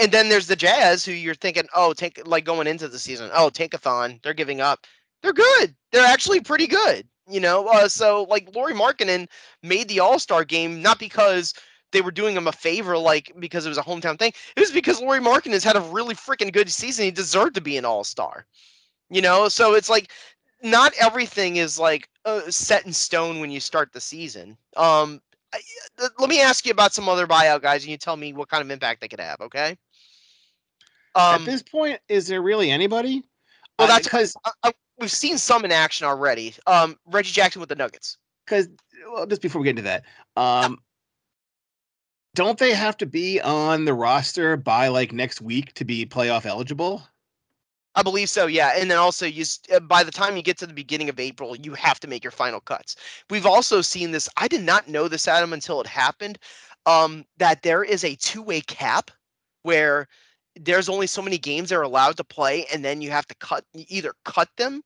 [0.00, 3.30] and then there's the Jazz, who you're thinking, oh, take like going into the season,
[3.34, 4.86] oh, tankathon, they're giving up.
[5.22, 5.74] They're good.
[5.92, 7.06] They're actually pretty good.
[7.28, 9.28] You know, uh, so like Lauri Markkanen
[9.62, 11.54] made the All Star game not because
[11.92, 14.32] they were doing him a favor, like because it was a hometown thing.
[14.56, 17.04] It was because Lauri Markkanen's had a really freaking good season.
[17.04, 18.46] He deserved to be an All Star.
[19.10, 20.10] You know, so it's like
[20.62, 24.56] not everything is like uh, set in stone when you start the season.
[24.76, 25.20] Um,
[25.52, 25.60] I-
[26.02, 28.48] uh, let me ask you about some other buyout guys, and you tell me what
[28.48, 29.40] kind of impact they could have.
[29.40, 29.76] Okay.
[31.30, 33.22] At Um, this point, is there really anybody?
[33.78, 36.54] well, that's because I, I, we've seen some in action already.
[36.66, 38.18] Um, Reggie Jackson with the Nuggets.
[38.46, 38.68] because
[39.12, 40.04] well, just before we get into that,
[40.36, 40.78] um,
[42.34, 46.46] don't they have to be on the roster by like next week to be playoff
[46.46, 47.02] eligible?
[47.94, 48.74] I believe so, yeah.
[48.76, 51.56] And then also, you uh, by the time you get to the beginning of April,
[51.56, 52.96] you have to make your final cuts.
[53.30, 54.28] We've also seen this.
[54.36, 56.38] I did not know this, Adam, until it happened.
[56.84, 59.10] Um, that there is a two-way cap
[59.62, 60.06] where
[60.60, 63.64] there's only so many games they're allowed to play, and then you have to cut
[63.74, 64.82] either cut them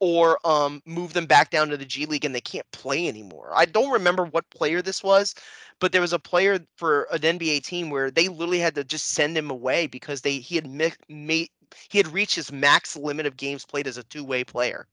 [0.00, 3.52] or um, move them back down to the G League, and they can't play anymore.
[3.54, 5.34] I don't remember what player this was,
[5.78, 9.12] but there was a player for an NBA team where they literally had to just
[9.12, 11.50] send him away because they he had mi- made
[11.88, 14.86] he had reached his max limit of games played as a two-way player.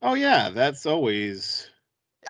[0.00, 1.68] Oh yeah, that's always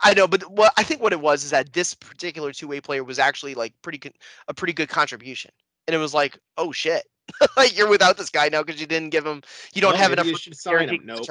[0.03, 3.05] I know, but what I think what it was is that this particular two-way player
[3.05, 4.15] was actually like pretty good,
[4.49, 5.51] a pretty good contribution,
[5.87, 7.05] and it was like, oh shit,
[7.57, 9.43] like you're without this guy now because you didn't give him,
[9.75, 10.27] you don't have enough.
[10.27, 11.01] You should sign him.
[11.05, 11.27] Nope.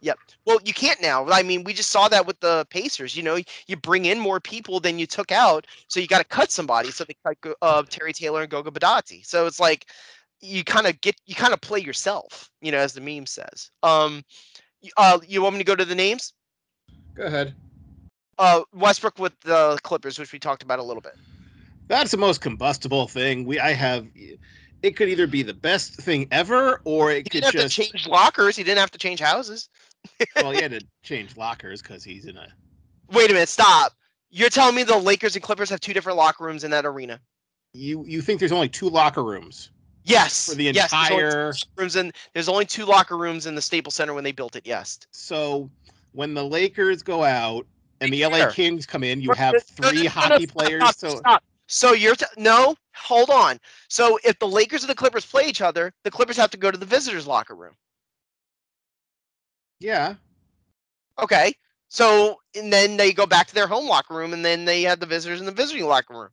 [0.00, 0.18] Yep.
[0.44, 1.26] Well, you can't now.
[1.28, 3.16] I mean, we just saw that with the Pacers.
[3.16, 6.24] You know, you bring in more people than you took out, so you got to
[6.24, 6.90] cut somebody.
[6.90, 9.26] So they cut uh, Terry Taylor and Goga Bitadze.
[9.26, 9.86] So it's like
[10.40, 12.48] you kind of get you kind of play yourself.
[12.60, 13.70] You know, as the meme says.
[13.82, 14.24] Um,
[14.96, 16.32] uh, you want me to go to the names?
[17.14, 17.54] Go ahead.
[18.38, 21.14] Uh, Westbrook with the Clippers, which we talked about a little bit.
[21.88, 23.44] That's the most combustible thing.
[23.44, 24.06] We I have.
[24.82, 27.76] It could either be the best thing ever, or it He could didn't have just
[27.76, 28.56] to change lockers.
[28.56, 29.68] He didn't have to change houses.
[30.36, 32.46] well, he had to change lockers because he's in a.
[33.10, 33.48] Wait a minute.
[33.48, 33.92] Stop.
[34.30, 37.18] You're telling me the Lakers and Clippers have two different locker rooms in that arena?
[37.72, 39.70] You you think there's only two locker rooms
[40.04, 40.48] Yes.
[40.48, 41.52] for the yes, there's only two entire?
[41.76, 44.66] rooms in there's only two locker rooms in the Staples Center when they built it.
[44.66, 44.98] Yes.
[45.10, 45.70] So
[46.12, 47.66] when the Lakers go out
[48.00, 50.82] and the LA Kings come in, you have no, no, three no, no, hockey players.
[50.82, 51.42] stop, So stop.
[51.66, 53.58] So you're t- no, hold on.
[53.88, 56.70] So if the Lakers and the Clippers play each other, the Clippers have to go
[56.70, 57.74] to the visitors' locker room.
[59.80, 60.14] yeah,
[61.18, 61.54] Okay.
[61.88, 65.00] So and then they go back to their home locker room, and then they have
[65.00, 66.30] the visitors in the visiting locker room.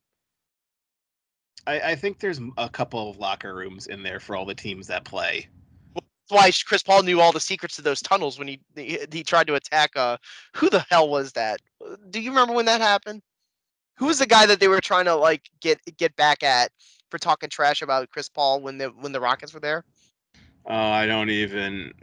[1.67, 4.87] I, I think there's a couple of locker rooms in there for all the teams
[4.87, 5.47] that play.
[5.95, 9.23] That's why Chris Paul knew all the secrets to those tunnels when he he, he
[9.23, 9.91] tried to attack.
[9.95, 10.17] Uh,
[10.55, 11.61] who the hell was that?
[12.09, 13.21] Do you remember when that happened?
[13.97, 16.71] Who was the guy that they were trying to like get get back at
[17.09, 19.83] for talking trash about Chris Paul when the when the Rockets were there?
[20.65, 21.93] Oh, I don't even.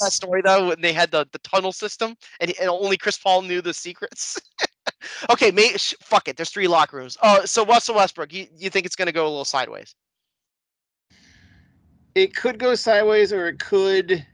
[0.00, 3.42] that story though when they had the, the tunnel system and, and only Chris Paul
[3.42, 4.38] knew the secrets.
[5.30, 6.36] okay, may, sh- fuck it.
[6.36, 7.16] There's three locker rooms.
[7.22, 9.94] Uh, so Russell Westbrook, you, you think it's gonna go a little sideways?
[12.14, 14.24] It could go sideways, or it could.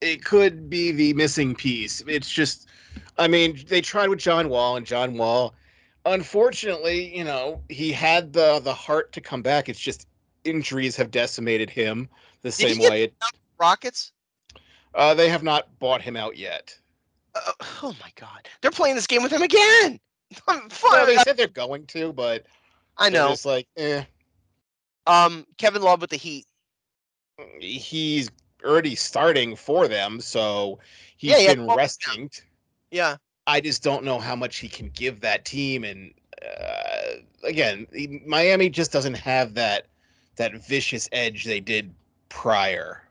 [0.00, 2.02] It could be the missing piece.
[2.08, 2.66] It's just,
[3.18, 5.54] I mean, they tried with John Wall, and John Wall,
[6.06, 9.68] unfortunately, you know, he had the the heart to come back.
[9.68, 10.06] It's just
[10.44, 12.08] injuries have decimated him
[12.42, 13.04] the Did same get way.
[13.04, 13.14] It,
[13.58, 14.12] Rockets?
[14.94, 16.76] uh, they have not bought him out yet.
[17.34, 19.98] Uh, oh my God, they're playing this game with him again.
[20.34, 22.46] Fuck, Well, they said they're going to, but
[22.98, 23.32] I know.
[23.32, 24.04] it's like, eh.
[25.06, 26.46] Um, Kevin Love with the Heat.
[27.60, 28.30] He's
[28.64, 30.78] already starting for them, so
[31.16, 32.30] he's Yeah, yeah, been well, resting.
[32.92, 33.16] Yeah.
[33.48, 35.82] I just don't know how much he can give that team.
[35.82, 37.88] And uh, again,
[38.24, 39.86] Miami just doesn't have that
[40.36, 41.92] that vicious edge they did
[42.28, 43.02] prior.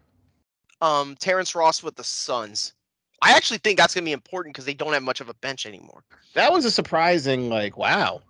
[0.82, 2.74] Um, Terrence Ross with the Suns.
[3.22, 5.34] I actually think that's going to be important because they don't have much of a
[5.36, 6.04] bench anymore.
[6.34, 8.22] That was a surprising, like, wow.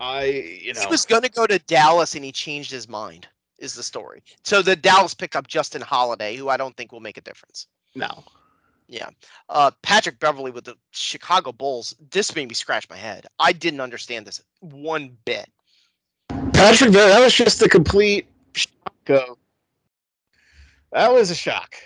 [0.00, 0.24] I,
[0.62, 3.28] you know, he was going to go to Dallas and he changed his mind.
[3.58, 4.22] Is the story.
[4.44, 7.66] So the Dallas picked up Justin Holiday, who I don't think will make a difference.
[7.96, 8.22] No.
[8.88, 9.10] Yeah.
[9.48, 11.94] Uh, Patrick Beverley with the Chicago Bulls.
[12.10, 13.26] This made me scratch my head.
[13.38, 15.50] I didn't understand this one bit.
[16.28, 19.28] Patrick, Beverley, that was just a complete shock.
[20.92, 21.76] That was a shock.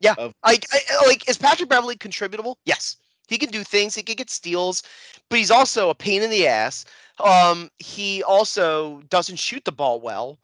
[0.00, 0.14] Yeah.
[0.18, 2.58] Of, like, I, like is Patrick Beverley contributable?
[2.64, 2.96] Yes.
[3.28, 3.94] He can do things.
[3.94, 4.82] He can get steals,
[5.30, 6.84] but he's also a pain in the ass.
[7.24, 10.38] Um, he also doesn't shoot the ball well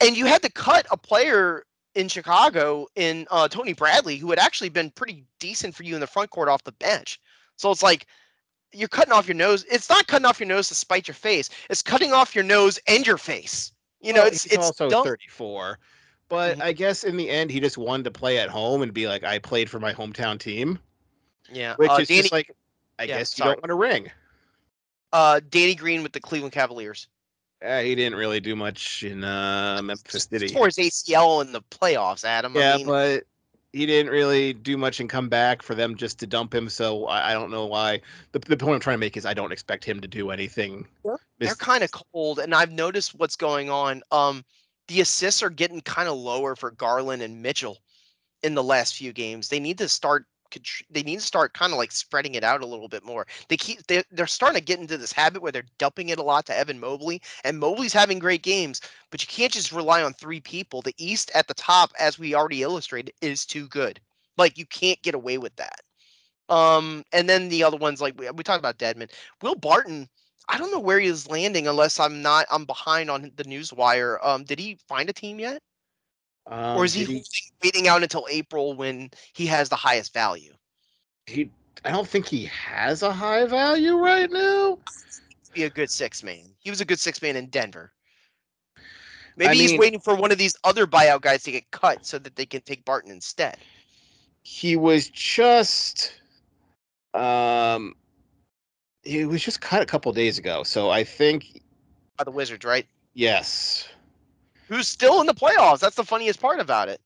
[0.00, 1.64] and you had to cut a player
[1.96, 6.00] in Chicago in uh, Tony Bradley, who had actually been pretty decent for you in
[6.00, 7.18] the front court off the bench.
[7.56, 8.06] So it's like
[8.72, 9.64] you're cutting off your nose.
[9.70, 11.48] It's not cutting off your nose to spite your face.
[11.70, 13.72] It's cutting off your nose and your face.
[14.00, 15.04] You know, well, it's it's also dumb.
[15.04, 15.78] 34.
[16.28, 16.62] But mm-hmm.
[16.62, 19.24] I guess in the end, he just wanted to play at home and be like,
[19.24, 20.78] I played for my hometown team.
[21.50, 22.50] Yeah, which uh, is Danny, just like,
[22.98, 23.50] I yeah, guess sorry.
[23.50, 24.10] you don't want to ring.
[25.12, 27.08] Uh, Danny Green with the Cleveland Cavaliers.
[27.64, 30.48] Uh, he didn't really do much in uh, Memphis, did he?
[30.48, 32.54] For his ACL in the playoffs, Adam.
[32.54, 33.24] Yeah, I mean, but
[33.72, 36.68] he didn't really do much and come back for them just to dump him.
[36.68, 38.00] So I, I don't know why.
[38.32, 40.86] The, the point I'm trying to make is I don't expect him to do anything.
[41.04, 44.02] They're, they're kind of cold, and I've noticed what's going on.
[44.10, 44.44] Um,
[44.88, 47.78] the assists are getting kind of lower for Garland and Mitchell
[48.42, 49.48] in the last few games.
[49.48, 50.26] They need to start
[50.90, 53.26] they need to start kind of like spreading it out a little bit more.
[53.48, 56.22] They keep they're, they're starting to get into this habit where they're dumping it a
[56.22, 58.80] lot to Evan Mobley, and Mobley's having great games,
[59.10, 60.82] but you can't just rely on three people.
[60.82, 64.00] The East at the top, as we already illustrated, is too good.
[64.36, 65.80] Like you can't get away with that.
[66.48, 69.10] Um, and then the other ones like we, we talked about Dedmon,
[69.42, 70.08] Will Barton.
[70.48, 73.72] I don't know where he is landing unless I'm not I'm behind on the news
[73.72, 74.24] wire.
[74.24, 75.60] Um, did he find a team yet?
[76.48, 77.24] Um, or is he, he
[77.62, 80.52] waiting out until April when he has the highest value?
[81.26, 81.50] He,
[81.84, 84.78] I don't think he has a high value right now.
[85.52, 86.54] Be a good six man.
[86.58, 87.92] He was a good six man in Denver.
[89.36, 92.06] Maybe I he's mean, waiting for one of these other buyout guys to get cut
[92.06, 93.58] so that they can take Barton instead.
[94.42, 96.14] He was just,
[97.12, 97.96] um,
[99.02, 100.62] he was just cut a couple days ago.
[100.62, 101.60] So I think
[102.16, 102.86] by the Wizards, right?
[103.12, 103.88] Yes
[104.68, 105.80] who's still in the playoffs.
[105.80, 107.00] That's the funniest part about it.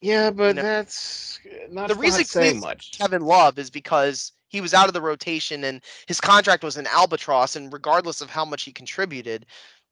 [0.00, 0.62] Yeah, but you know?
[0.62, 1.38] that's
[1.70, 2.92] not the reason saying much.
[2.98, 6.86] Kevin Love is because he was out of the rotation and his contract was an
[6.86, 9.46] albatross, and regardless of how much he contributed,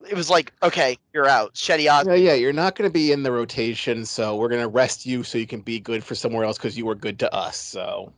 [0.09, 1.53] it was like, okay, you're out.
[1.53, 4.67] Cedi Yeah, yeah, you're not going to be in the rotation, so we're going to
[4.67, 7.33] rest you so you can be good for somewhere else because you were good to
[7.33, 7.57] us.
[7.57, 8.11] So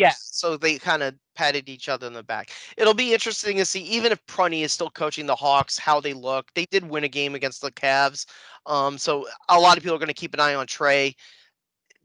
[0.00, 2.52] yeah, so they kind of patted each other in the back.
[2.78, 6.14] It'll be interesting to see, even if Prunty is still coaching the Hawks, how they
[6.14, 6.50] look.
[6.54, 8.24] They did win a game against the Cavs,
[8.64, 11.14] um, so a lot of people are going to keep an eye on Trae.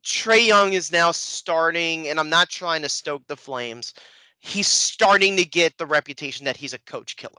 [0.04, 3.94] Trae Young is now starting, and I'm not trying to stoke the flames.
[4.40, 7.34] He's starting to get the reputation that he's a coach killer.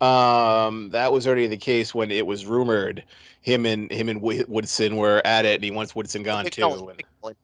[0.00, 3.04] Um, that was already the case when it was rumored
[3.42, 6.90] him and him and Woodson were at it, and he wants Woodson gone too.
[7.22, 7.34] And,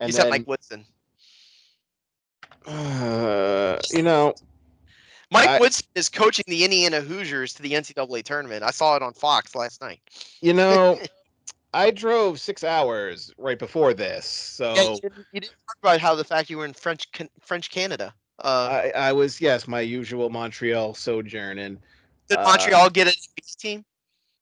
[0.00, 0.84] and he said Mike Woodson.
[2.66, 4.34] Uh, you know,
[5.30, 8.62] Mike I, Woodson is coaching the Indiana Hoosiers to the NCAA tournament.
[8.62, 10.00] I saw it on Fox last night.
[10.40, 10.98] You know,
[11.74, 16.00] I drove six hours right before this, so yeah, you, didn't, you, didn't, talk about
[16.00, 17.06] how the fact you were in French
[17.40, 18.12] French Canada.
[18.42, 21.78] Uh, I, I, was yes, my usual Montreal sojourn, and
[22.28, 23.16] did uh, Montreal get a
[23.58, 23.84] team?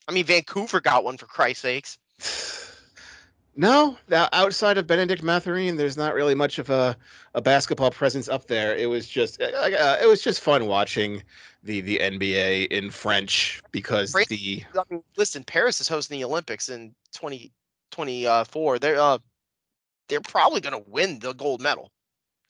[0.08, 1.98] I mean, Vancouver got one for Christ's sakes.
[3.56, 6.96] No, outside of Benedict Mathurin, there's not really much of a,
[7.34, 8.74] a basketball presence up there.
[8.76, 11.22] It was just uh, uh it was just fun watching
[11.62, 16.68] the the NBA in French because the I mean, listen, Paris is hosting the Olympics
[16.68, 18.78] in 2024.
[18.80, 19.18] they're uh
[20.08, 21.90] they're probably going to win the gold medal.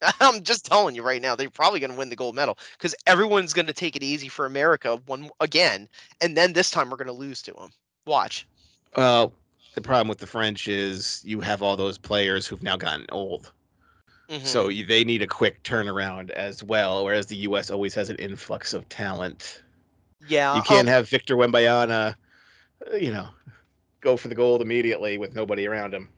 [0.20, 2.94] I'm just telling you right now, they're probably going to win the gold medal because
[3.06, 5.88] everyone's going to take it easy for America one again,
[6.20, 7.70] and then this time we're going to lose to them.
[8.06, 8.46] Watch.
[8.96, 9.32] Well,
[9.74, 13.52] the problem with the French is you have all those players who've now gotten old.
[14.28, 14.46] Mm-hmm.
[14.46, 17.70] So they need a quick turnaround as well, whereas the U.S.
[17.70, 19.62] always has an influx of talent.
[20.26, 22.14] Yeah, you can't um, have Victor Wembanyama,
[22.90, 23.28] uh, you know,
[24.00, 26.08] go for the gold immediately with nobody around him.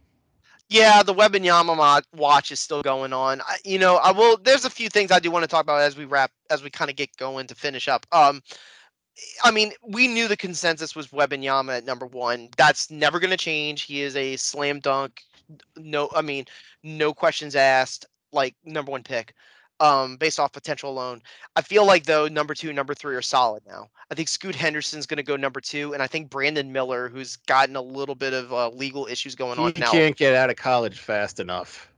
[0.68, 3.40] Yeah, the Wembanyama watch is still going on.
[3.40, 4.36] I, you know, I will.
[4.36, 6.70] There's a few things I do want to talk about as we wrap, as we
[6.70, 8.06] kind of get going to finish up.
[8.12, 8.42] Um,
[9.44, 12.48] I mean, we knew the consensus was Wembanyama at number one.
[12.56, 13.82] That's never going to change.
[13.82, 15.22] He is a slam dunk.
[15.76, 16.44] No, I mean,
[16.82, 18.06] no questions asked.
[18.32, 19.32] like number one pick,
[19.80, 21.22] um, based off potential alone.
[21.54, 23.88] I feel like though number two, number three are solid now.
[24.10, 27.36] I think Scoot Henderson's going to go number two, and I think Brandon Miller, who's
[27.36, 29.90] gotten a little bit of uh, legal issues going on He now.
[29.90, 31.90] can't get out of college fast enough.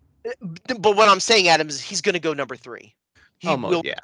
[0.78, 2.94] But what I'm saying, Adam, is he's going to go number three.
[3.38, 3.94] He Almost, will- yeah.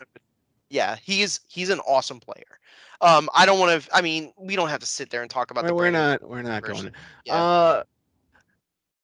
[0.71, 2.59] Yeah, he's he's an awesome player.
[3.05, 3.95] Um, I don't want to.
[3.95, 5.75] I mean, we don't have to sit there and talk about We're, the.
[5.75, 6.29] we're not.
[6.29, 6.85] We're not version.
[6.85, 6.95] going.
[7.27, 7.35] Yeah.
[7.37, 7.83] Uh,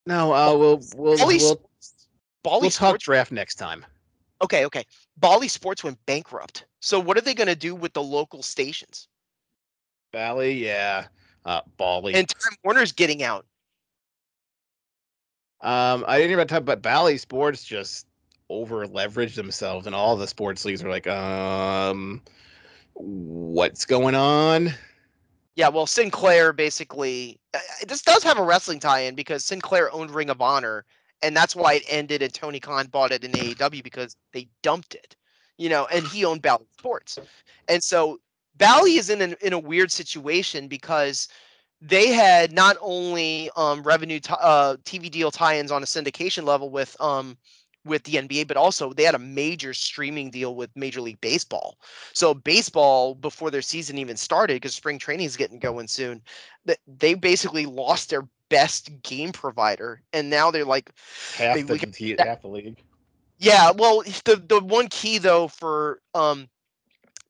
[0.07, 0.33] no.
[0.33, 1.61] Uh, we'll we'll Bally we'll,
[2.43, 3.85] Bally we'll talk Sports draft next time.
[4.43, 4.85] Okay, okay.
[5.19, 6.65] Bally Sports went bankrupt.
[6.81, 9.09] So what are they going to do with the local stations?
[10.13, 11.09] Valley, yeah.
[11.45, 12.15] Uh, Bally.
[12.15, 13.45] And Time Warner's getting out.
[15.61, 18.07] Um, I didn't even talk about Bally Sports just
[18.49, 22.23] over leveraged themselves, and all the sports leagues are like, um,
[23.01, 24.71] what's going on?
[25.57, 27.39] Yeah, well, Sinclair basically.
[27.55, 30.85] uh, This does have a wrestling tie-in because Sinclair owned Ring of Honor,
[31.23, 32.23] and that's why it ended.
[32.23, 35.17] And Tony Khan bought it in AEW because they dumped it,
[35.59, 35.87] you know.
[35.93, 37.19] And he owned Bally Sports,
[37.69, 38.19] and so
[38.57, 41.29] Bally is in an, in a weird situation because
[41.81, 46.71] they had not only um, revenue t- uh, TV deal tie-ins on a syndication level
[46.71, 47.37] with um
[47.85, 51.79] with the NBA, but also they had a major streaming deal with Major League Baseball.
[52.13, 56.23] So baseball before their season even started, because spring training is getting going soon,
[56.67, 60.91] that they basically lost their best game provider, and now they're like,
[61.37, 62.77] Half They- the can- that- half the league.
[63.39, 63.71] yeah.
[63.71, 66.49] Well, the the one key though for um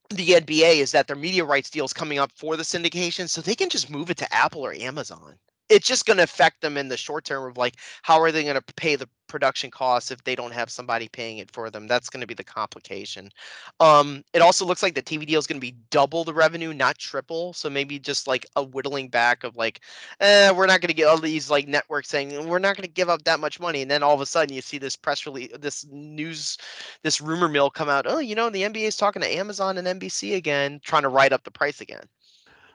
[0.08, 3.40] the NBA is that their media rights deal is coming up for the syndication, so
[3.40, 5.38] they can just move it to Apple or Amazon.
[5.70, 8.42] It's just going to affect them in the short term of like how are they
[8.42, 11.86] going to pay the production costs if they don't have somebody paying it for them?
[11.86, 13.30] That's going to be the complication.
[13.78, 16.74] Um, it also looks like the TV deal is going to be double the revenue,
[16.74, 17.52] not triple.
[17.52, 19.80] So maybe just like a whittling back of like,
[20.20, 22.92] eh, we're not going to get all these like networks saying we're not going to
[22.92, 25.24] give up that much money, and then all of a sudden you see this press
[25.24, 26.58] release, this news
[27.02, 28.06] this rumor mill come out.
[28.06, 31.32] Oh, you know, the NBA is talking to Amazon and NBC again, trying to write
[31.32, 32.04] up the price again.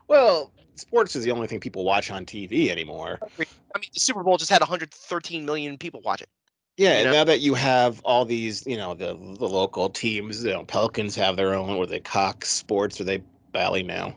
[0.07, 3.19] Well, sports is the only thing people watch on TV anymore.
[3.23, 3.27] I
[3.79, 6.29] mean, the Super Bowl just had 113 million people watch it.
[6.77, 7.11] Yeah, and know?
[7.13, 11.15] now that you have all these, you know, the the local teams, you know, Pelicans
[11.15, 14.13] have their own, or they Cox Sports, or they Bally now.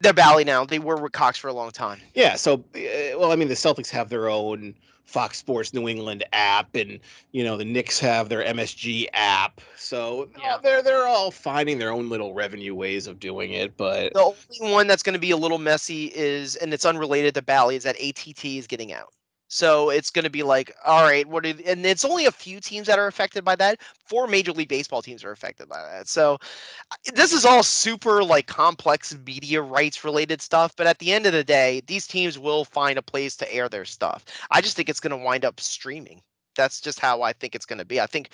[0.00, 0.64] They're Bally now.
[0.64, 2.00] They were with Cox for a long time.
[2.14, 4.74] Yeah, so uh, well, I mean, the Celtics have their own
[5.10, 7.00] Fox Sports New England app, and
[7.32, 9.60] you know, the Knicks have their MSG app.
[9.76, 10.58] So Yeah.
[10.62, 13.76] they're they're all finding their own little revenue ways of doing it.
[13.76, 17.34] But The only one that's going to be a little messy is, and it's unrelated
[17.34, 19.12] to Bally, is that ATT is getting out.
[19.52, 22.60] So it's going to be like, all right, what are, and it's only a few
[22.60, 23.80] teams that are affected by that.
[24.06, 26.06] Four Major League Baseball teams are affected by that.
[26.06, 26.38] So
[27.14, 30.76] this is all super like complex media rights related stuff.
[30.76, 33.68] But at the end of the day, these teams will find a place to air
[33.68, 34.24] their stuff.
[34.52, 36.22] I just think it's going to wind up streaming.
[36.56, 38.00] That's just how I think it's going to be.
[38.00, 38.30] I think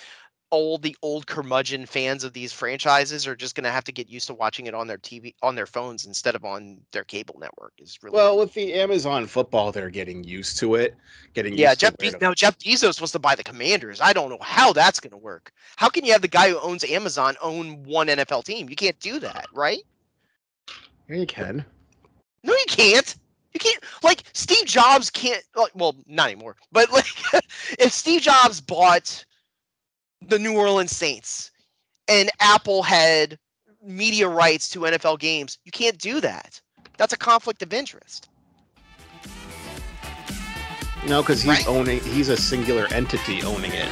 [0.49, 4.09] all the old curmudgeon fans of these franchises are just going to have to get
[4.09, 7.35] used to watching it on their TV on their phones instead of on their cable
[7.39, 7.73] network.
[7.79, 10.95] Is really well, with the Amazon football, they're getting used to it.
[11.33, 11.69] Getting yeah.
[11.69, 13.99] used Jeff to Be- now Jeff Bezos supposed to buy the Commanders.
[14.01, 15.51] I don't know how that's going to work.
[15.75, 18.69] How can you have the guy who owns Amazon own one NFL team?
[18.69, 19.81] You can't do that, right?
[21.09, 21.65] Yeah, you can.
[22.43, 23.15] No, you can't.
[23.53, 23.83] You can't.
[24.03, 25.43] Like Steve Jobs can't.
[25.55, 26.55] like, Well, not anymore.
[26.71, 27.05] But like,
[27.79, 29.25] if Steve Jobs bought
[30.25, 31.51] the New Orleans Saints
[32.07, 33.37] and Apple had
[33.83, 36.59] media rights to NFL games, you can't do that.
[36.97, 38.29] That's a conflict of interest.
[41.05, 41.67] No, because he's Right.
[41.67, 41.99] owning.
[42.03, 43.89] He's a singular entity owning it,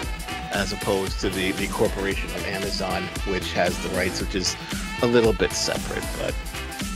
[0.52, 4.56] as opposed to the the corporation of Amazon, which has the rights, which is
[5.02, 6.04] a little bit separate.
[6.20, 6.34] But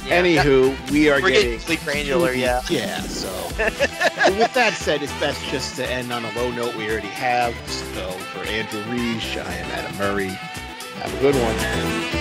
[0.10, 1.60] anywho, we are we're getting.
[1.60, 2.34] getting granular.
[2.34, 2.62] Yeah.
[2.70, 3.02] Yeah.
[3.02, 6.76] So, with that said, it's best just to end on a low note.
[6.76, 7.56] We already have.
[7.68, 10.30] So, for Andrew Reich, I am Adam Murray.
[10.30, 12.19] Have a good one.